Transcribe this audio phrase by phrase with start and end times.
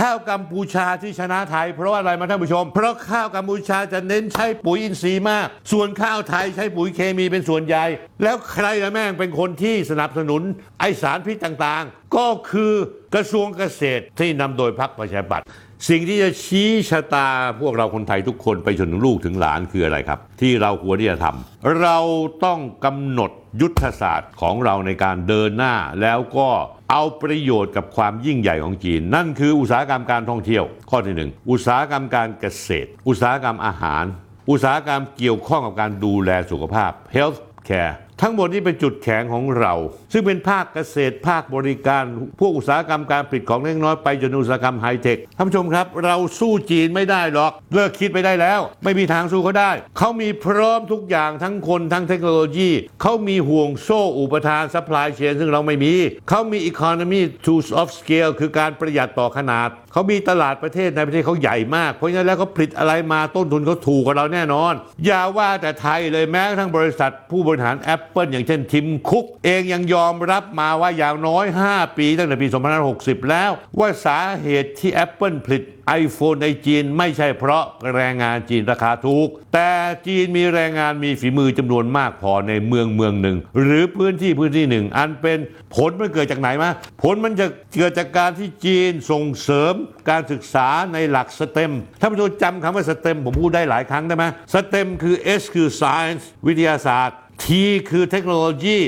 [0.04, 7.84] ้าวกัมพูชาที่ชนะไทย เพราะว่าอะไรมาท่านผู้ชม เพราะข้าวกัมพูชาจะเน้นใช้ปุ๋ยอินทรีย์มาก ส่วนข้าวไทยใช้ปุ๋ยเคมีเป็นส่วนใหญ่
[8.22, 10.42] แล้วใครละแม่งเป็นคนที่สนับสนุน
[10.80, 12.72] ไอสารพิษต่างๆ ก็คือ
[13.14, 15.46] กระทรวงเกษตรที่นำโดยพรรคประชาธิปัตย์
[15.88, 17.28] สิ่งที่จะชี้ชะตา
[17.60, 21.98] พวกเราคนไทยทุกคนไปจนถึงลูกถึงหลานคืออะไรครับ ที่เราควรที่จะทำเรา
[22.44, 26.48] ต้องกำหนดยุทธศาสตร์ของเราในการเดินหน้า แล้วก็
[26.90, 34.04] เอาประโยชน์กับความยิ่งใหญ่ของจีน นั่นคืออุตสาหกรรมการท่องเที่ยว ข้อที่หนึ่งอุตสาหกรรมการเกษตร อุตสาหกรรมอาหาร
[34.50, 37.38] อุตสาหกรรมเกี่ยวข้องกับการดูแลสุขภาพ health
[37.68, 39.74] care ทั้งหมดนี้เป็นจุดแข็งของเรา
[40.12, 42.02] ซึ่งเป็นภาคเกษตรภาคบริการ
[42.40, 52.70] พวกอุตสาหกรรมการผลิตของเล็กน้อยไปจนอุตสาหกรรมไฮเทคท่านผู้ชมครับ เราสู้จีนไม่ได้หรอก เลิกคิดไปได้แล้ว ไม่มีทางสู้เขาได้ เขามีพร้อมทุกอย่างทั้งคนทั้งเทคโนโลยี
[53.02, 55.92] เขามีห่วงโซ่อุปทาน supply chain ซึ่งเราไม่มี
[56.28, 64.72] เขามี economy to of scale คือการประหยัดต่อขนาด เขามีตลาดประเทศในประเทศเขาใหญ่มาก เพราะฉะนั้นแล้วเขาผลิตอะไรมาต้นทุนเขาถูกกว่าเราแน่นอน
[65.06, 72.46] อย่าว่าแต่ไทยเลยแม้กระทั่งบริษัทผู้บริหาร Apple ออย่างเช่นทิมคุก เองยังยอมรับมาว่าอย่างน้อย 5 ปีตั้งแต่ปี
[72.88, 75.62] 2560 แล้ว ว่าสาเหตุที่ Apple ผลิต
[76.02, 77.64] iPhone ในจีนไม่ใช่เพราะ
[77.94, 79.70] แรงงานจีนราคาถูก แต่
[80.06, 85.38] จีนมีแรงงานมีฝีมือจำนวนมากพอในเมืองเมืองหนึ่ง หรือพื้นที่พื้นที่หนึ่ง อันเป็น
[85.74, 86.70] ผลมันเกิดจากไหนมา
[87.02, 87.46] ผลมันจะ
[87.78, 89.74] เกิดจากการที่จีนส่งเสริม
[90.10, 97.46] การศึกษาในหลักสเต็มท่านผู้ชมจำคำว่าสเต็มผมพูดได้หลายครั้งได้ไหมสเต็มคือ S คือ Science วิทยาศาสตร์ T
[97.90, 98.78] คือเทคโนโลยี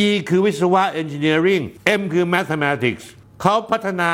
[0.00, 1.62] E คือวิศวะ Engineering
[1.98, 3.04] M คือ Mathematics
[3.42, 4.10] เขาพัฒนา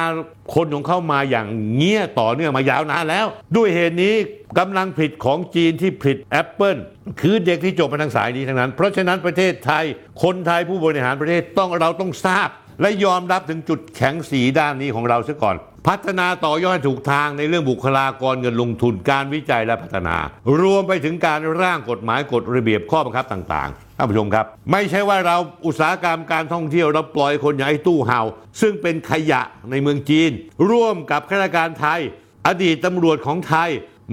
[0.55, 4.15] คนของเขามาอย่างเงี้ยต่อเนื่องมายาวนานแล้ว ด้วยเหตุนี้
[4.59, 6.77] กำลังผลิตของจีนที่ผลิตแอปเปิล
[7.21, 9.85] คือเด็กที่จบมาทางสายนี้ทั้งนั้น เพราะฉะนั้นประเทศไทย
[10.23, 12.49] คนไทยผู้บริหารประเทศต้องเราต้องทราบ
[12.81, 15.57] และยอมรับถึงจุดแข็งสีด้านนี้ของเราซะก่อน
[15.89, 20.17] พัฒนาต่อยอดถูกทางในเรื่องบุคลากรเงินลงทุนการวิจัยและพัฒนา
[20.61, 28.21] รวมไปถึงการร่างกฎหมายกฎระเบียบข้อบังคับต่าง ท่านผู้ชมครับ ไม่ใช่ว่าเราอุตสาหกรรมการท่องเที่ยวเราปล่อยคนอย่างไอ้ตู้เห่า
[28.61, 30.31] ซึ่งเป็นขยะในเมืองจีน
[30.71, 32.01] ร่วมกับข้าราชการไทย
[32.47, 33.71] อดีตตำรวจของไทย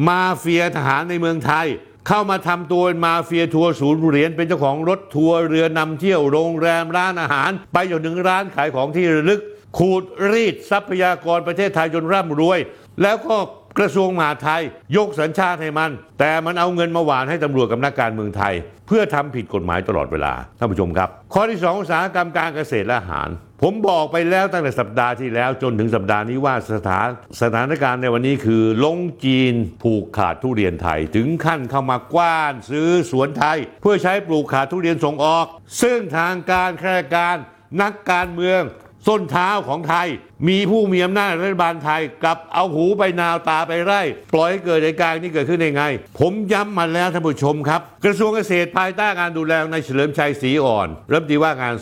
[0.07, 1.67] มาเฟียทหารในเมืองไทย
[2.07, 9.41] เข้ามาทำตัวเป็นมาเฟียทัวร์ศูนย์เหรียญเป็นเจ้าของรถทัวร์เรือนำเที่ยวโรงแรมร้านอาหาร ไปจนถึงร้านขายของที่ระลึก
[9.77, 12.59] ขูดรีดทรัพยากรประเทศไทยจนร่ำรวย
[13.01, 13.37] แล้วก็
[13.79, 14.61] กระทรวงมหาดไทย
[14.97, 18.53] ยกสัญชาติให้มัน แต่มันเอาเงินมาหวานให้ตำรวจกับนักการเมืองไทย
[18.87, 23.29] เพื่อทำผิดกฎหมายตลอดเวลาท่านผู้ชมครับ ข้อที่สองอุตสาหกรรมการเกษตรและอาหาร
[23.61, 27.07] ผมบอกไปแล้วตั้งแต่สัปดาห์ที่แล้วจนถึงสัปดาห์นี้ว่าสถาน
[27.41, 35.45] สถานการณ์ในวันนี้คือลงจีนผูกขาดทุเรียนไทย ถึงขั้นเข้ามากว้านซื้อสวนไทย เพื่อใช้ปลูกขาดทุเรียนส่งออก
[35.81, 37.35] ซึ่งทางการข้าราชการ
[37.81, 38.61] นักการเมือง
[39.07, 40.07] ส้นเท้าของไทย
[40.49, 44.01] มีผู้มีอำนาจรัฐบาลไทยกลับเอาหูไปนาวตาไปไร่
[44.33, 45.83] ปล่อยให้เกิดเหตุการณ์นี้เกิดขึ้นได้ไง
[46.19, 51.73] ผมย้ำมาแล้วท่านผู้ชมครับ กระทรวงเกษตรภายใต้การดูแลในเฉลิมชัยศรีอ่อนรัฐมนตรีว่าการ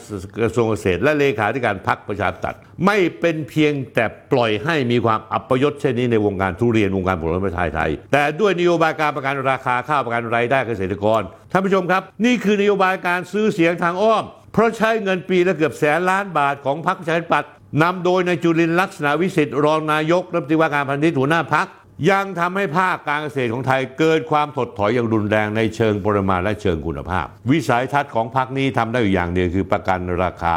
[0.41, 11.21] กระทรวงเกษตร และเลขาธิการพรรคประชาธิปัตย์ไม่เป็นเพียงแต่ปล่อยให้มีความอัปยศเช่นนี้ในวงการทุเรียนวงการผลไม้ไทยไทย แต่ด้วยนโยบายการประกันราคาข้าวประกันรายได้เกษตรกร
[11.51, 17.49] ท่านผู้ชมครับ นี่คือนโยบายการซื้อเสียงทางอ้อม เพราะใช้เงินปีละเกือบแสนล้านบาทของพรรคประชาธิปัตย์
[17.83, 21.67] นำโดยนายจุลินลักษณะวิสิทธิ์รองนายกรัฐมนตรีว่าการพาณิชย์หัวหน้าพัก
[22.11, 30.55] ยังทำให้ภาคการเกษตรของไทยเกิดความถดถอยอย่างรุนแรงในเชิงปริมาณและเชิงคุณภาพ วิสัยทัศน์ของพักนี้ทำได้อยู่อย่างเดียวคือประกันราคา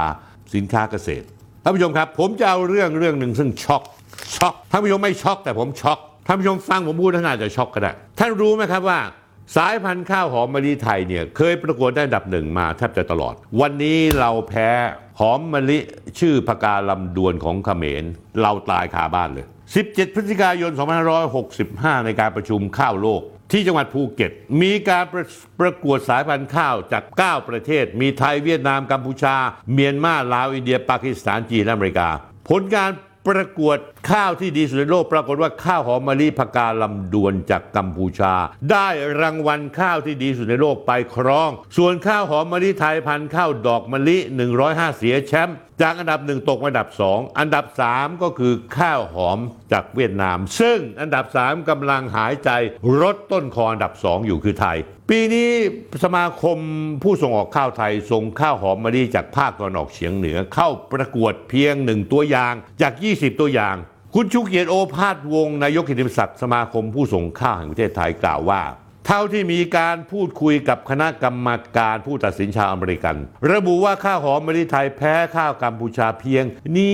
[0.54, 1.26] สินค้าเกษตร
[1.62, 3.82] ท่านผู้ชมครับ ผมจะเอาเรื่องเรื่องหนึ่งซึ่งช็อก
[4.36, 9.00] ช็อกท่านผู้ชมไม่ช็อกแต่ผมช็อกท่านผู้ชมฟังผมพูดท่านอาจจะช็อกก็ได้ท่านรู้ไหมครับว่า
[9.56, 14.68] สายพันธุ์ข้าวหอมมะลิไทยเนี่ยเคยประกวดได้ดับหนึ่งมาแทบจะตลอด วันนี้เราแพ้
[15.20, 15.78] หอมมะลิ
[16.18, 18.04] ชื่อพกาลำดวนของเขมร
[18.42, 19.46] เราตายคาบ้านเลย
[19.80, 20.72] 17 พฤศจิกายน
[21.38, 23.22] 2565 ในการประชุมข้าวโลก
[23.52, 24.32] ที่จังหวัดภูเก็ต
[24.62, 25.24] มีการประ
[25.60, 29.36] ประกวดสายพันธุ์ข้าวจาก 9 ประเทศ มีไทยเวียดนามกัมพูชา
[29.72, 32.08] เมียนมาลาวอินเดียปากีสถานจีนและอเมริกา
[32.48, 32.90] ผลการ
[33.28, 33.78] ประกวด
[34.10, 38.34] ข้าวที่ดีสุดในโลก ปรากฏว่าข้าวหอมมะลิผกาลำดวนจากกัมพูชา
[38.70, 38.88] ได้
[39.20, 44.16] รางวัลข้าวที่ดีสุดในโลกไปครอง ส่วนข้าวหอมมะลิไทยพันธุ์ข้าวดอกมะลิ
[44.58, 47.64] 105 เสียแชมป์จากอันดับหนึ่งตกมาอันดับ2อันดับ
[47.94, 49.38] 3ก็คือข้าวหอม
[49.72, 52.50] จากเวียดนาม ซึ่งอันดับ3กำลังหายใจ
[53.00, 54.78] รถต้นคออันดับ2อยู่คือไทย
[55.10, 55.50] ปีนี้
[56.04, 56.58] สมาคม
[57.02, 63.76] ผู้ส่งออกข้าวไทยส่งข้าวหอมมะลิจากภาคตะวันออกเฉียงเหนือเข้าประกวดเพียงหนึ่งตัวอย่างจาก 20 ตัวอย่าง
[64.14, 68.62] คุณชูเกียรติโอภาสวงศ์นายกกิติมศักดิ์สมาคมผู้ส่งข้าวแห่งประเทศไทยกล่าวว่า
[69.06, 73.16] เท่าที่มีการพูดคุยกับคณะกรรมการผู้ตัดสินชาวอเมริกัน
[73.52, 76.44] ระบุว่าข้าวหอมมะลิไทยแพ้ข้าวกัมพูชาเพียง
[76.76, 76.92] นิ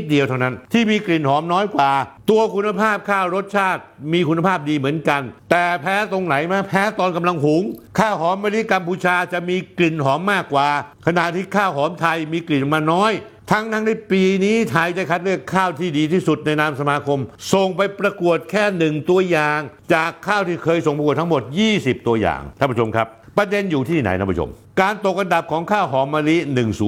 [0.00, 1.90] ดเดียวเท่านั้น ที่มีกลิ่นหอมน้อยกว่า
[2.30, 3.80] ตัวคุณภาพข้าวรสชาติ
[4.12, 7.62] มีคุณภาพดีเหมือนกัน แต่แพ้ตรงไหนไหมแพ้ตอนกำลังหุง
[7.98, 10.68] ข้าวหอมมะลิกัมพูชาจะมีกลิ่นหอมมากกว่า
[11.06, 13.12] ขณะที่ข้าวหอมไทยมีกลิ่นมาน้อย
[13.54, 17.18] ทั้งทั้งในปีนี้ไทยจะคัดเลือกข้าวที่ดีที่สุดในนามสมาคม
[17.52, 19.60] ส่งไปประกวดแค่หนึ่งตัวอย่าง
[19.94, 21.42] จากข้าวที่เคยส่งประกวดทั้งหมด
[21.74, 23.06] 20 ตัวอย่างท่านผู้ชมครับ
[23.38, 24.50] ประเด็นอยู่ที่ไหนท่านผู้ชม
[24.80, 26.36] การตกอันดับของข้าวหอมมะลิ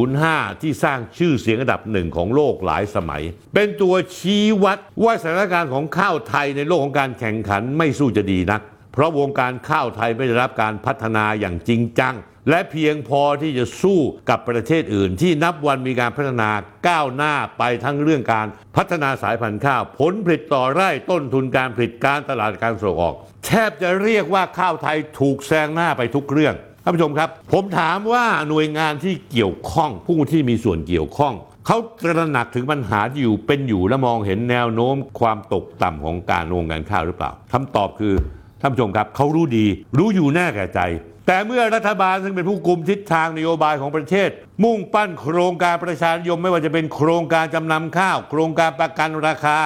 [0.04, 3.22] 105 ที่สร้างชื่อเสียงอันดับหนึ่งของโลกหลายสมัย
[3.54, 8.60] เป็นตัวชี้วัดว่าสถานการณ์ของข้าวไทยในโลกของการแข่งขันไม่สู้จะดีนัก
[8.92, 12.14] เพราะวงการข้าวไทยไม่ได้รับการพัฒนาอย่างจริงจัง
[12.48, 14.00] และเพียงพอที่จะสู้
[14.30, 16.50] กับประเทศอื่น ที่นับวันมีการพัฒนา
[16.88, 18.46] ก้าวหน้าไปทั้งเรื่องการ
[18.76, 26.54] พัฒนาสายพันธุ์ข้าว ผลผลิตต่อไร่ต้นทุนการผลิตการตลาดการส่งออก แทบจะเรียกว่าข้าวไทยถูกแซงหน้าไปทุกเรื่อง
[26.84, 31.34] ท่านผู้ชมครับ ผมถามว่าหน่วยงานที่เกี่ยวข้องผู้ที่มีส่วนเกี่ยวข้อง
[31.66, 38.14] เขาตระหนักถึงปัญหาที่อยู่เป็นอยู่และมองเห็นแนวโน้มความตกต่ำของการโรงงานข้าวหรือเปล่าคำตอบคือ
[38.60, 39.66] ท่านผู้ชมครับเขารู้ดี
[39.98, 40.80] รู้อยู่แน่แก่ใจ
[41.26, 44.28] แต่เมื่อรัฐบาลซึ่งเป็นผู้กลุมทิศทางนโยบายของประเทศ
[44.64, 49.58] มุ่งปั้นโครงการประชานิยมไม่ว่าจะเป็นโครงการจำนำข้าว โครงการประกันราคา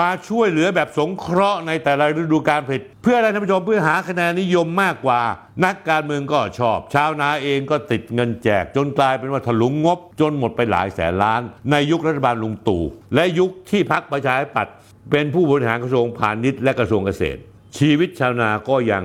[0.00, 5.20] มาช่วยเหลือแบบสงเคราะห์ในแต่ละฤดูการผลิต เพื่ออะไรท่านผู้ชมเพื่อหาคะแนนนิยมมากกว่า
[5.64, 12.84] นักการเมืองก็ชอบ ชาวนาเองก็ติดเงินแจก จนกลายเป็นว่าถลุงงบ จนหมดไปหลายแสนล้าน ในยุครัฐบาลลุงตู่
[13.14, 14.74] และยุคที่พักประชาธิปัตย์
[15.10, 17.40] เป็นผู้บริหารกระทรวงพาณิชย์และกระทรวงเกษตร
[17.78, 19.04] ชีวิตชาวนาก็ยัง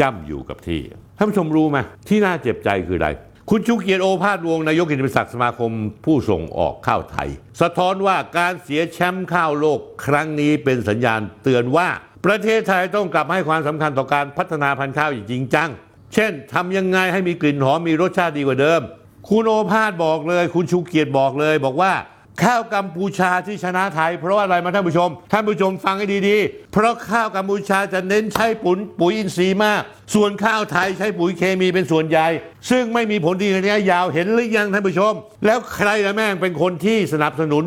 [0.00, 0.82] ย่ำอยู่กับที่
[1.16, 1.78] ท่านผู้ชมรู้ไหม
[2.08, 3.08] ที่น่าเจ็บใจคืออะไร
[3.50, 5.72] คุณชูเกียรติโอภาสวงนายกกิติศักดิ์สมาคม
[6.04, 7.28] ผู้ส่งออกข้าวไทย
[7.60, 11.88] สะท้อนว่าการเสียแชมป์ข้าวโลกครั้งนี้เป็นสัญญาณเตือนว่า
[12.26, 15.68] ประเทศไทยต้องกลับให้ความสำคัญต่อการพัฒนาพันธุ์ข้าวอย่างจริงจัง
[16.14, 18.80] เช่นทำยังไงให้มีกลิ่นหอมมีรสชาติดีกว่าเดิม
[19.28, 21.92] คุณโอภาสบอกเลย คุณชูเกียรติบอกเลย บอกว่า
[22.44, 29.82] ข้าวกัมพูชาที่ชนะไทย เพราะาอะไรมาท่านผู้ชม ท่านผู้ชมฟังให้ดีๆ เพราะข้าวกัมพูชาจะเน้นใช้ปุ๋ยปุ๋ยอินทรีย์มาก
[30.14, 32.26] ส่วนข้าวไทยใช้ปุ๋ยเคมีเป็นส่วนใหญ่
[32.70, 35.12] ซึ่งไม่มีผลดีระยะยาวเห็นหรือยังท่านผู้ชม
[35.46, 37.64] แล้วใครละแม่งเป็นคนที่สนับสนุน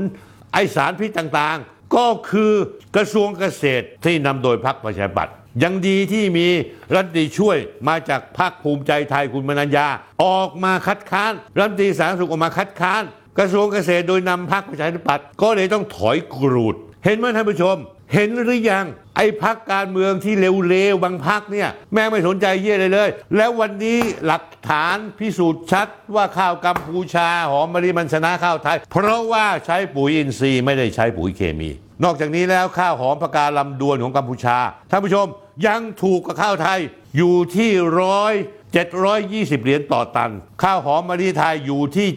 [0.54, 2.54] ไอสารพิษต่างๆ ก็คือ
[2.96, 6.48] กระทรวงเกษตรที่นำโดยพรรคประชาธิปัตย์ยังดีที่มี
[6.94, 7.58] รัฐมนตรีช่วย
[7.88, 9.88] มาจากพรรคภูมิใจไทยคุณมนัญญา
[10.24, 13.04] ออกมาคัดค้านรัฐมนตรีสาธารณสุขออกมาคัดค้าน
[13.38, 17.78] กระทรวงเกษตรโดยนำพรรคประชาธิปัตย์ก็เลยต้องถอยกรูด เห็นไหมท่านผู้ชม
[18.14, 18.86] เห็นหรือยัง
[19.16, 31.70] ไอ้พักการเมืองที่เร็วๆบางพักเนี่ย แม่งไม่สนใจเยี่ยเลยเลย แล้ววันนี้หลักฐานพิสูจน์ชัดว่าข้าวกัมพูชาหอมมะลิมันชนะข้าวไทย เพราะว่าใช้ปุ๋ยอินทรีย์ไม่ได้ใช้ปุ๋ยเคมี
[32.04, 34.58] นอกจากนี้แล้วข้าวหอมพกาลำดวนของกัมพูชา
[34.92, 35.28] ท่านผู้ชม
[35.68, 36.80] ยังถูกกับข้าวไทย
[37.18, 37.72] อยู่ที่
[38.02, 38.34] ร้อย
[38.98, 40.32] 720 เหรียญต่อตัน
[40.64, 42.08] ข้าวหอมมะลิไทยอยู่ที่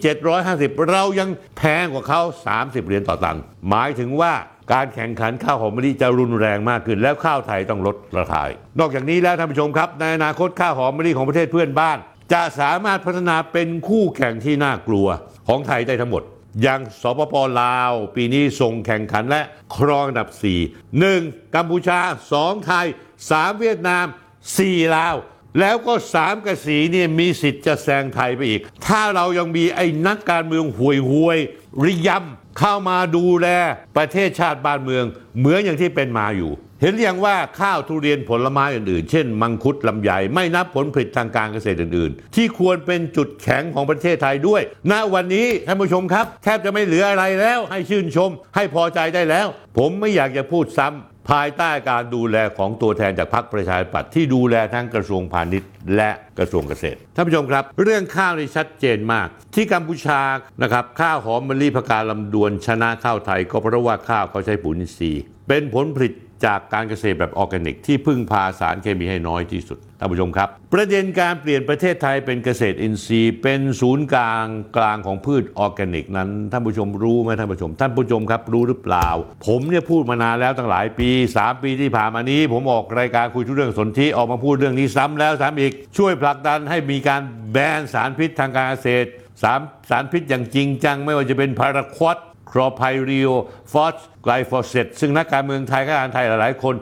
[0.41, 2.21] 750 เรายังแพงกว่าเขา
[2.57, 3.37] 30 เหรียญต่อตัน
[3.69, 4.33] หมายถึงว่า
[4.73, 8.43] การแข่งขันข้าวหอมมะลิจะรุนแรงมากขึ้น แล้วข้าวไทยต้องลดราคา
[8.79, 11.99] นอกจากนี้แล้วท่านผู้ชมครับ ในอนาคตข้าวหอมมะลิของประเทศเพื่อนบ้าน
[12.33, 15.07] จะสามารถพัฒนาเป็นคู่แข่งที่น่ากลัว
[15.49, 16.23] ของไทยได้ทั้งหมด
[16.63, 19.43] อย่างสปปลาว ปีนี้ส่งแข่งขันและ
[19.77, 20.29] ครองอันดับ
[20.69, 21.55] 4 1.
[21.55, 21.99] กัมพูชา
[22.33, 22.67] 2.
[22.67, 22.87] ไทย
[23.31, 23.59] 3.
[23.61, 24.07] เวียดนาม
[24.51, 24.97] 4.
[24.97, 25.17] ลาว
[25.61, 31.39] แล้วก็ 3กับสีเนี่ยมีสิทธิ์จะแซงไทยไปอีก ถ้าเรายังมีไอ้นักการเมืองห่วยห่วย
[31.85, 33.49] ริยำเข้ามาดูแล
[33.97, 35.05] ประเทศชาติบ้านเมือง
[35.39, 49.47] เหมือนอย่างที่เป็นมาอยู่ เห็นหรือยังว่าข้าวทุเรียนผลไม้อื่นๆ เช่น มังคุดลำไยไม่นับผลผลิตทางการเกษตรอื่นๆ ที่ควรเป็นจุดแข็งของประเทศไทยด้วย ณวันนี้ท่านผู้ชมครับ แทบจะไม่เหลืออะไรแล้ว ให้ชื่นชม ให้พอใจได้แล้ว
[49.77, 60.21] ผมไม่อยากจะพูดซ้ำ ภายใต้การดูแลของตัวแทนจากพรรคประชาธิปัตย์ที่ดูแลทั้งกระทรวงพาณิชย์ และกระทรวงเกษตรท่านผู้ชมครับ เรื่องข้าวนี่ชัดเจนมาก ที่กัมพูชา
[60.63, 66.13] นะครับข้าวหอมมะลิพกาลำดวนชนะข้าวไทย ก็เพราะว่าข้าวเขาใช้ปุ๋ยอินทรีย์ เป็นผลผลิต
[66.45, 74.47] จากการเกษตรแบบออร์แกนิก ที่พึ่งพาสารเคมีให้น้อยที่สุดท่านผู้ชมครับ ประเด็นการเปลี่ยนประเทศไทยเป็นเกษตรอินทรีย์ เป็นศูนย์กลาง
[74.77, 79.09] กลางของพืชออร์แกนิก นั้นท่านผู้ชมรู้ไหมท่านผู้ชม ท่านผู้ชมครับรู้หรือเปล่า
[79.47, 81.09] ผมเนี่ยพูดมานานแล้วตั้งหลายปี
[81.39, 87.23] 3 ปีที่ผ่านมานี้ ผมออกรายการคุยทุกเรื่องสนธิออกมาพูดเรื่องนี้ซ้ำแล้วซ้ำอีกช่วยผลักดันให้มีการ
[87.53, 89.09] แบนสารพิษทางการเกษตร
[89.43, 92.19] สารสารพิษอย่างจริงจัง ไม่ว่าจะเป็นพาราควอต
[92.53, 93.29] คลอร์ไพริ
[93.73, 96.75] ฟอสไกลโฟเซตซึ่งนักการเมืองไทยข้าราชการไทยหลายๆ คน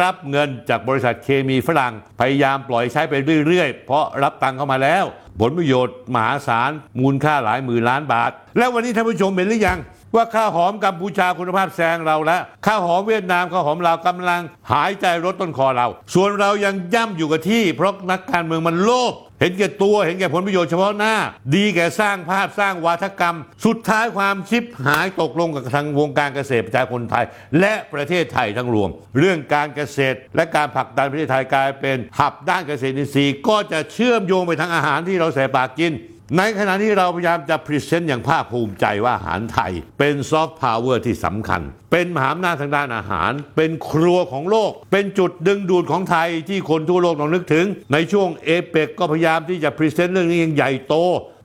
[0.00, 3.14] รับเงินจากบริษัทเคมีฝรั่ง พยายามปล่อยใช้ไป
[3.46, 5.04] เรื่อยๆ เพราะรับตังค์เข้ามาแล้ว
[5.40, 9.78] ผลประโยชน์มหาศาลมูลค่าหลายหมื่นล้านบาท แล้ววันนี้ท่านผู้ชมเห็นหรือยัง
[10.16, 14.42] ว่าข้าวหอมกัมพูชาคุณภาพแซงเราแล้วข้าวหอมเวียดนามข้าวหอมลาวกำลัง
[14.72, 21.14] หายใจรดต้นคอเรา ส่วนเรายังย่ำอยู่กับที่ เพราะนักการเมืองมันโลภเห็นแก่ตัวเห็นแก่ผลประโยชน์เฉพาะหน้า
[21.54, 27.24] ดีแต่สร้างภาพสร้างวาทกรรม สุดท้ายความชิบหายตกลงกับทั้งวงการเกษตรประชาชนคนไทย
[27.60, 35.92] และประเทศไทยทั้งรวม เรื่องการเกษตร และการผลักดันประเทศไทยกลายเป็น hub ด้านเกษตรอินทรีย์ก็จะเชื่อมโยงไปทั้งอาหารที่เราใส่ปากกิน
[36.34, 41.60] ในขณะที่เราพยายามจะ present อย่างภาคภูมิใจว่าอาหารไทย เป็นซอฟต์พาวเวอร์ที่สำคัญ
[41.92, 50.94] เป็นมหาอำนาจทางด้านอาหาร เป็นครัวของโลก เป็นจุดดึงดูดของไทยที่คนทั่วโลกต้องนึกถึง ในช่วงเอเปกก็พยายามที่จะพรีเซนต์เรื่องนี้อย่างใหญ่โต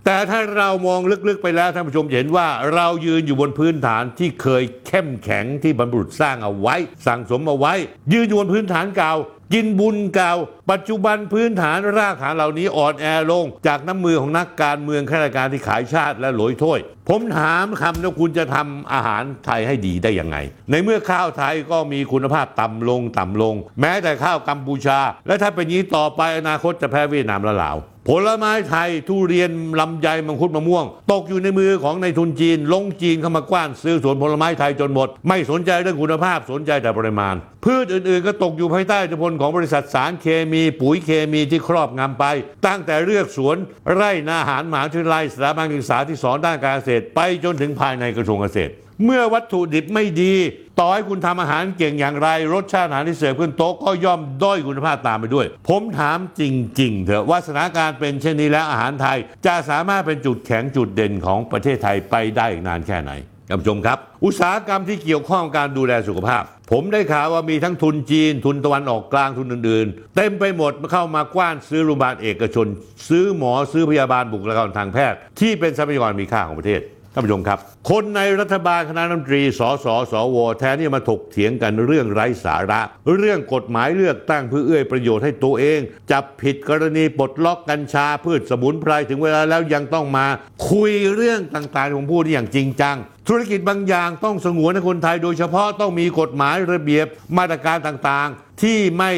[0.05, 6.75] แต่ถ้าเรามองลึกๆไปแล้วท่านผู้ชมเห็นว่าเรายืนอยู่บนพื้นฐานที่เคยเข้มแข็งที่บรรพบุรุษสร้างเอาไว้
[7.07, 7.73] สั่งสมเอาไว้
[8.13, 9.13] ยืนอยู่บนพื้นฐานเก่า
[9.53, 10.33] กินบุญเก่า
[10.71, 16.79] ปัจจุบันพื้นฐานรากฐานเหล่านี้อ่อนแอลง จากน้ำมือของนักการเมืองข้าราชการที่ขายชาติและหลอยถ้วย
[17.09, 20.37] ผมถามคำว่าคุณจะทำอาหารไทยให้ดีได้ยังไง
[20.69, 27.77] ในเมื่อข้าวไทยก็มีคุณภาพต่ำลงต่ำลง แม้แต่ข้าวกัมพูชา และถ้าเป็นอย่างนี้ต่อไปอนาคตจะแพ้เวียดนามและลาว
[28.09, 42.25] ผลไม้ไทยทุเรียนลำไยมังคุดมะม่วง ตกอยู่ในมือของในายทุนจีน ลงจีนเข้ามากว้านซื้อสวนผลไม้ไทยจนหมด ไม่สนใจเรื่องคุณภาพสนใจแต่ปริมาณ พืชอื่นๆ ก็ตกอยู่ภายใต้อิทธิพลของบริษัทสารเคมี ปุ๋ยเคมีที่ครอบงำไป
[42.67, 43.57] ตั้งแต่เลือกสวน
[43.93, 48.71] ไร่นาอาหารหมหาวิทยาลัยสถาบันศึกษาที่สอนด้านการเกษตร ไปจนถึงภายในกระทรวงเกษตร
[49.05, 50.33] เมื่อวัตถุดิบไม่ดี
[50.79, 56.41] ต่อให้คุณทำอาหารเก่งอย่างไร รสชาติอาหารที่เสิร์ฟขึ้นโต๊ะก็ย่อมด้อยคุณภาพตามไปด้วย ผมถามจ
[56.81, 63.11] ริง ๆ เถอะว่าสถานการณ์เป็นเช่นนี้แล้วอาหารไทย จะสามารถเป็นจุดแข็งจุดเด่นของประเทศไทยไปได้อีกนานแค่ไหน
[63.49, 72.67] ท่านผู้ชมครับ อุตสาหกรรมที่เกี่ยวข้องกับการดูแลสุขภาพ ผมได้ข่าวว่ามีทั้งทุนจีน ทุนตะวันออกกลางทุนอื่นๆ เต็มไปหมดเข้ามากว้านซื้อโรงพยาบาลเอกชน
[73.09, 76.81] ซื้อหมอซื้อพยาบาลบุคลากรทางแพทย์ ที่เป็นทรัพยากรมีค่าของประเทศ
[77.13, 82.81] ท่านผู้ชมครับ คนในรัฐบาลคณะรัฐมนตรี สสสว แทนที่มาถกเถียงกันเรื่องไร้สาระ
[83.17, 85.79] เรื่องกฎหมายเลือกตั้งเพื่อเอื้อประโยชน์ให้ตัวเอง
[86.11, 90.25] จับผิดกรณีปลดล็อกกัญชาพืชสมุนไพรถึงเวลาแล้วยังต้องมา
[90.69, 97.05] คุยเรื่องต่างๆที่ผมพูดอย่างจริงจัง ธุรกิจบางอย่างต้องสงวนให้คนไทย โดยเฉพาะต้องมีกฎหมายระเบียบ
[97.37, 99.11] มาตรการต่างๆ ที่ไม่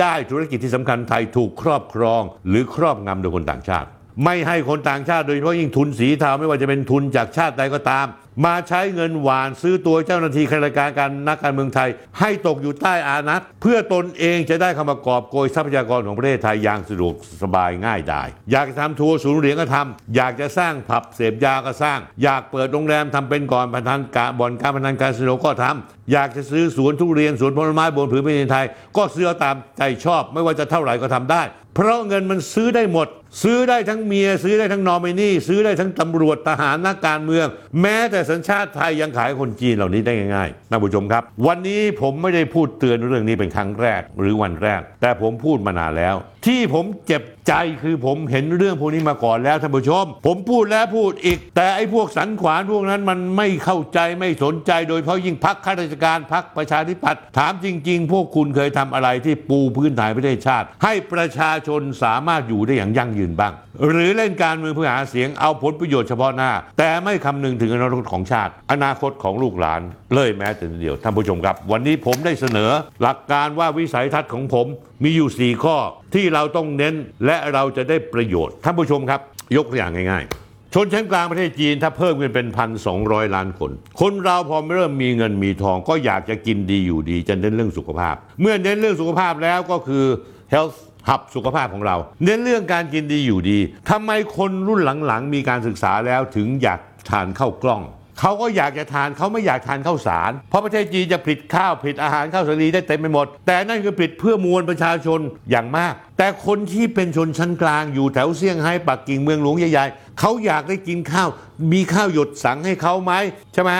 [0.00, 3.88] ได้ธุรกิจที่สำคัญไทยถูกครอบครอง หรือครอบงำโดยคนต่างชาติ
[4.24, 8.06] ไม่ให้คนต่างชาติโดยเฉพาะยิ่งทุนสีเทาไม่ว่าจะเป็นทุนจากชาติใดก็ตาม
[8.44, 11.88] มาใช้เงินหวานซื้อตัวเจ้าหน้าที่ข้าราชการการนักการเมืองไทย
[12.20, 31.42] ให้ตกอยู่ใต้อานัตเพื่อตนเองจะได้เข้ามากอบโกยทรัพยากรของประเทศไทยอย่างสะดวกสบายง่ายได้อยากจะทำทัวร์ศูนย์เหรียญก็ทำอยากจะสร้างผับเสพยาก็สร้าง อยากเปิดโรงแรมทำเป็นก่อนพนันกะบ่อนการพนันการสนุกก็ทำอยากจะซื้อสวนทุเรียนสวนผลไม้บนผืนแผ่นดินไทย ก็ซื้อตามใจชอบ ไม่ว่าจะเท่าไหร่ก็ทำได้
[31.74, 33.08] เพราะเงินมันซื้อได้หมด
[33.42, 37.46] ซื้อได้ทั้งเมีย ซื้อได้ทั้งนอมินีซื้อได้ทั้งตำรวจทหารนักการเมือง
[37.80, 46.14] แม้แต่สัญชาติไทยยังขายคนจีนเหล่านี้ได้ง่ายๆนะผู้ชมครับ วันนี้ผมไม่ได้พูดเตือนเรื่องนี้เป็นครั้งแรกหรือวันแรก แต่ผมพูดมานานแล้ว
[46.46, 63.54] ที่ผมเจ็บ ใจคือผมเห็นเรื่องพวกนี้มาก่อนแล้วท่านผู้ชม ผมพูดแล้วพูดอีก แต่ไอ้พวกสันขวานพวกนั้นมันไม่เข้าใจไม่สนใจโดยเฉพาะยิ่งพักข้าราชการพักประชาธิปัตย์ถามจริง ๆ พวกคุณเคยทำอะไรที่ปูพื้นฐานประเทศชาติ ให้ประชาชนสามารถอยู่ได้อย่างยั่งยืนบ้าง
[63.90, 69.80] หรือเล่นการเมืองเพื่อหาเสียงเอาผลประโยชน์เฉพาะหน้า แต่ไม่คำนึงถึงอนาคตของชาติ อนาคตของลูกหลาน
[70.14, 72.70] เลยแม้แต่นิดเดียวท่านผู้ชมครับ วันนี้ผมได้เสนอ
[73.02, 74.66] หลักการว่าวิสัยทัศน์ของผม
[75.02, 75.76] มีอยู่ 4 ข้อ
[76.14, 76.94] ที่เราต้องเน้น
[77.26, 79.20] และเราจะได้ประโยชน์ท่านผู้ชมครับ
[79.56, 82.98] ยกตัวอย่างง่ายๆ ชนชั้นกลางประเทศจีนถ้าเพิ่มขึ้นเป็นพันสอง
[83.34, 90.04] ล้านคน คนเราพอเริ่มมีเงินมีทอง ก็อยากจะกินดีอยู่ดีจะเน้นเรื่องสุขภาพ เมื่อเน้นเรื่องสุขภาพแล้วก็คือ
[90.52, 90.76] health
[91.08, 93.58] หับสุขภาพของเรา เน้นเรื่องการกินดีอยู่ดี
[93.90, 97.82] ทำไมคนรุ่นหลังๆ มีการศึกษาแล้วถึงอยากทานข้าวกล้อง
[98.20, 105.20] เขาก็อยากจะทานเขาไม่อยากทานข้าวสาร เพราะประเทศจีนจะผลิตข้าวผลิตอาหารข้าวสาลีได้เต็มไปหมด แต่นั่นคือผลิตเพื่อมวลประชาชน
[105.50, 111.28] อย่างมาก แต่คนที่เป็นชนชั้นกลางอยู่แถวเซี่ยงไฮ้ปักกิ่งเมืองหลวงใหญ่ๆเขาอยากได้กินข้าว
[111.72, 113.12] มีข้าวหยดสังให้เขาไหม
[113.52, 113.72] ใช่ไหม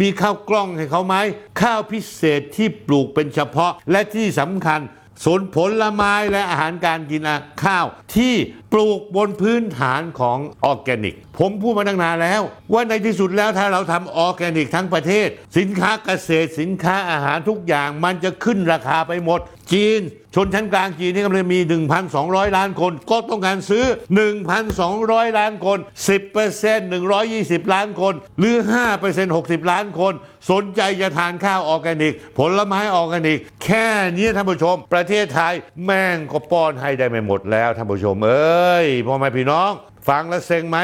[0.00, 1.14] มีข้าวกล้องให้เขาไหม
[1.60, 4.80] ข้าวพิเศษที่ปลูกเป็นเฉพาะและที่สำคัญ
[5.24, 7.22] สวนผลไม้และอาหารการกิน
[7.64, 7.84] ข้าว
[8.16, 8.34] ที่
[8.74, 15.28] ปลูกบนพื้นฐานของออร์แกนิก ผมพูดมาตั้งนานแล้ว ว่าในที่สุดแล้วถ้าเราทำออร์แกนิกทั้งประเทศ
[15.58, 19.40] สินค้าเกษตรสินค้าอาหารทุกอย่างมันจะขึ้นราคาไปหมด
[19.72, 20.00] จีน
[20.34, 21.60] ชนชั้นกลางจีนนี่กำลังมี
[22.08, 23.84] 1,200 ล้านคน ก็ต้องการซื้อ
[24.60, 25.78] 1,200 ล้านคน
[26.36, 28.56] 10% 120 ล้านคน หรือ
[28.96, 30.12] 5% 60 ล้านคน
[30.50, 35.54] สนใจจะทานข้าวออร์แกนิก ผลไม้ออร์แกนิก แค่นี้ท่านผู้ชม ประเทศไทย
[35.84, 38.63] แม่งก็ป้อนให้ได้ไม่หมดแล้วท่านผู้ชมเอ้ย
[39.06, 39.70] พ่อแม่พี่น้อง
[40.08, 40.78] ฟังแล้วเซ็งไหม